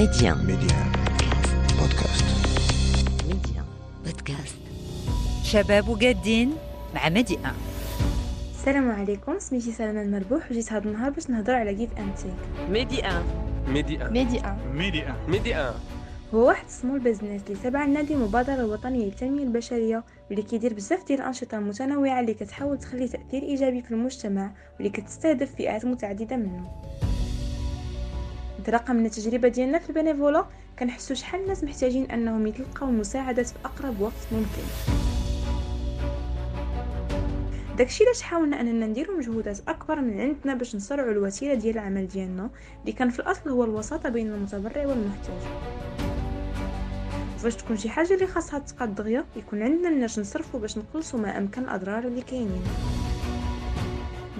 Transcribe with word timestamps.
Média. 0.00 0.34
Média. 0.34 0.76
بودكاست 1.80 2.24
Média. 3.30 3.62
Podcast. 4.06 4.56
شباب 5.44 5.88
وقادين 5.88 6.52
مع 6.94 7.08
مديئة 7.08 7.54
السلام 8.54 8.90
عليكم 8.90 9.38
سميتي 9.38 9.72
سلمى 9.72 10.02
المربوح 10.02 10.50
وجيت 10.50 10.72
هذا 10.72 10.84
النهار 10.88 11.10
باش 11.10 11.30
نهضر 11.30 11.54
على 11.54 11.74
كيف 11.74 11.90
انتيك 11.98 12.34
Média. 12.68 13.12
ميديا 13.68 14.08
ميديا 14.08 14.58
ميديا 14.74 15.16
ميديا 15.28 15.74
هو 16.34 16.46
واحد 16.46 16.68
سمول 16.68 16.98
بزنس 16.98 17.42
اللي 17.48 17.58
تابع 17.62 17.84
لنادي 17.84 18.14
المبادرة 18.14 18.54
الوطنية 18.54 19.04
للتنمية 19.04 19.42
البشرية 19.42 20.04
واللي 20.30 20.42
كيدير 20.42 20.74
بزاف 20.74 21.06
ديال 21.06 21.20
الأنشطة 21.20 21.58
المتنوعة 21.58 22.20
اللي 22.20 22.34
كتحاول 22.34 22.78
تخلي 22.78 23.08
تأثير 23.08 23.42
إيجابي 23.42 23.82
في 23.82 23.90
المجتمع 23.90 24.50
واللي 24.74 24.90
كتستهدف 24.90 25.54
فئات 25.54 25.84
متعددة 25.84 26.36
منه 26.36 26.70
انطلاقا 28.60 28.92
من 28.92 29.06
التجربة 29.06 29.48
ديالنا 29.48 29.78
في 29.78 29.90
البنيفولا. 29.90 30.44
كنحسو 30.78 31.14
شحال 31.14 31.40
الناس 31.40 31.64
محتاجين 31.64 32.10
أنهم 32.10 32.46
يتلقاو 32.46 32.88
المساعدات 32.88 33.46
في 33.46 33.54
أقرب 33.64 34.00
وقت 34.00 34.12
ممكن. 34.32 34.62
داكشي 37.78 38.04
علاش 38.04 38.22
حاولنا 38.22 38.60
أننا 38.60 38.86
نديرو 38.86 39.18
مجهودات 39.18 39.68
أكبر 39.68 40.00
من 40.00 40.20
عندنا 40.20 40.54
باش 40.54 40.76
نسرعوا 40.76 41.10
الوسيلة 41.10 41.54
ديال 41.54 41.74
العمل 41.74 42.08
ديالنا 42.08 42.50
اللي 42.80 42.92
كان 42.92 43.10
في 43.10 43.18
الأصل 43.18 43.50
هو 43.50 43.64
الوساطة 43.64 44.08
بين 44.08 44.26
المتبرع 44.26 44.86
والمحتاج. 44.86 45.40
فاش 47.38 47.56
تكون 47.56 47.76
شي 47.76 47.88
حاجة 47.88 48.14
اللي 48.14 48.26
خاصها 48.26 48.58
تقاد 48.58 48.94
دغيا 48.94 49.24
يكون 49.36 49.62
عندنا 49.62 49.90
مناش 49.90 50.18
نصرفو 50.18 50.58
باش 50.58 50.78
نقلصوا 50.78 51.20
ما 51.20 51.38
أمكن 51.38 51.62
الأضرار 51.62 52.04
اللي 52.04 52.22
كاينين. 52.22 52.62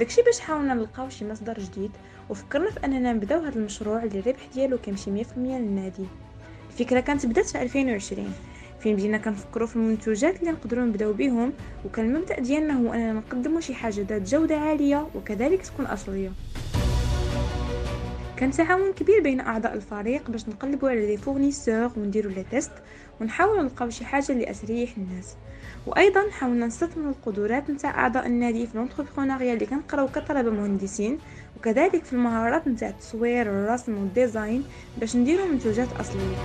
داكشي 0.00 0.22
باش 0.22 0.40
حاولنا 0.40 0.74
نلقاو 0.74 1.08
شي 1.08 1.24
مصدر 1.24 1.58
جديد 1.58 1.90
وفكرنا 2.30 2.70
في 2.70 2.84
أننا 2.84 3.12
نبداو 3.12 3.40
هذا 3.40 3.56
المشروع 3.56 4.02
اللي 4.02 4.18
الربح 4.18 4.46
ديالو 4.54 4.78
كيمشي 4.78 5.24
100% 5.24 5.24
للنادي. 5.36 6.04
الفكرة 6.70 7.00
كانت 7.00 7.26
بدات 7.26 7.46
في 7.46 7.62
2020 7.62 8.32
فين 8.80 8.96
بدينا 8.96 9.18
كنفكروا 9.18 9.66
في 9.66 9.76
المنتوجات 9.76 10.40
اللي 10.40 10.50
نقدروا 10.50 10.84
نبداو 10.84 11.12
بهم 11.12 11.52
وكان 11.84 12.06
المبدأ 12.06 12.40
ديالنا 12.40 12.78
هو 12.78 12.92
أننا 12.92 13.12
نقدموا 13.12 13.60
شي 13.60 13.74
حاجة 13.74 14.06
ذات 14.08 14.22
جودة 14.22 14.56
عالية 14.56 15.06
وكذلك 15.14 15.62
تكون 15.62 15.86
أصلية. 15.86 16.32
كان 18.40 18.50
تعاون 18.50 18.92
كبير 18.92 19.22
بين 19.22 19.40
أعضاء 19.40 19.74
الفريق 19.74 20.30
باش 20.30 20.48
نقلبوا 20.48 20.90
على 20.90 21.06
les 21.06 21.16
fournisseurs 21.16 21.90
ونديروا 21.96 22.32
les 22.32 22.44
tests 22.50 22.72
ونحاولوا 23.20 23.62
نلقاو 23.62 23.90
شي 23.90 24.04
حاجة 24.04 24.32
اللي 24.32 24.50
أسريح 24.50 24.96
الناس. 24.96 25.36
وأيضا 25.86 26.30
حاولنا 26.30 26.66
نستثمروا 26.66 27.10
القدرات 27.10 27.70
نتاع 27.70 27.90
أعضاء 27.90 28.26
النادي 28.26 28.66
في 28.66 28.78
l'entrepreneuriat 28.78 29.52
اللي 29.52 29.66
كنقراو 29.66 30.08
كطلبه 30.08 30.50
مهندسين 30.50 31.18
وكذلك 31.56 32.04
في 32.04 32.12
المهارات 32.12 32.68
نتاع 32.68 32.88
التصوير 32.88 33.48
والرسم 33.48 33.98
وال 33.98 34.15
design 34.15 34.64
باش 34.98 35.16
نديروا 35.16 35.46
منتوجات 35.46 35.88
أصلية. 36.00 36.36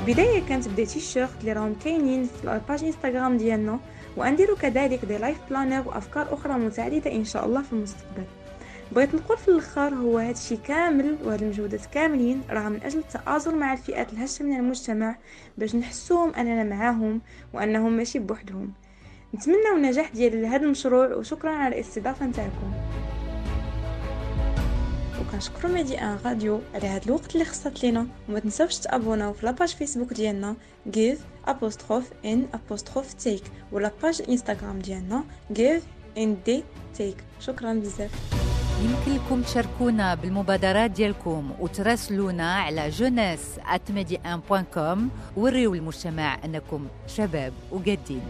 البداية 0.00 0.42
كانت 0.48 0.68
ب 0.68 0.73
des 0.73 0.86
t-shirts 0.86 1.40
اللي 1.40 1.52
راهم 1.52 1.76
كاينين 1.84 2.24
في 2.24 2.54
ال 2.54 2.60
page 2.60 2.84
إنستغرام 2.84 3.36
ديالنا 3.36 3.80
ونديرو 4.16 4.56
كذلك 4.56 5.04
des 5.04 5.18
life 5.18 5.38
planners 5.50 5.88
وأفكار 5.88 6.34
أخرى 6.34 6.52
متعددة 6.52 7.12
إن 7.12 7.24
شاء 7.24 7.46
الله 7.46 7.62
في 7.62 7.72
المستقبل. 7.72 8.24
بغيت 8.92 9.14
نقول 9.14 9.38
في 9.38 9.48
الآخر 9.48 9.94
هو 9.94 10.18
هادشي 10.18 10.56
كامل 10.56 11.16
وهاد 11.24 11.42
المجهودات 11.42 11.86
كاملين 11.86 12.42
راه 12.50 12.68
من 12.68 12.82
أجل 12.82 12.98
التآزر 12.98 13.54
مع 13.54 13.72
الفئات 13.72 14.12
الهشة 14.12 14.44
من 14.44 14.56
المجتمع 14.56 15.16
باش 15.58 15.74
نحسوهم 15.74 16.34
أننا 16.34 16.64
معاهم 16.64 17.20
وانهم 17.52 17.96
ماشي 17.96 18.18
بوحدهم. 18.18 18.72
نتمنى 19.34 19.56
النجاح 19.76 20.10
ديال 20.10 20.46
هذا 20.46 20.64
المشروع 20.64 21.14
وشكرا 21.14 21.50
على 21.50 21.74
الاستضافة 21.74 22.26
نتاعكم. 22.26 22.72
وكنشكرو 25.20 25.72
Médi1 25.72 26.00
Radio 26.00 26.60
على 26.74 26.88
هاد 26.88 27.04
الوقت 27.04 27.34
اللي 27.34 27.44
خصت 27.44 27.82
لينا 27.82 28.06
وما 28.28 28.38
تنساوش 28.38 28.78
تابوناو 28.78 29.32
في 29.32 29.46
la 29.46 29.53
page 29.53 29.68
فيسبوك 29.74 30.12
ديالنا 30.12 30.56
give 30.96 31.48
apostrophe 31.50 32.24
n 32.24 32.56
apostrophe 32.56 33.24
take 33.24 33.44
و 33.72 33.78
la 33.78 33.90
page 34.02 34.22
انستغرام 34.28 34.78
ديالنا 34.78 35.24
give 35.54 35.82
n 36.18 36.60
take. 36.98 37.40
شكرا 37.40 37.72
بزاف. 37.72 38.45
يمكن 38.82 39.14
لكم 39.14 39.42
تشاركونا 39.42 40.14
بالمبادرات 40.14 40.90
ديالكم 40.90 41.50
وتراسلونا 41.60 42.54
على 42.54 42.92
jeunesse@medi1.com 42.92 44.98
وريو 45.36 45.74
المجتمع 45.74 46.38
أنكم 46.44 46.86
شباب 47.06 47.52
وقادين. 47.70 48.20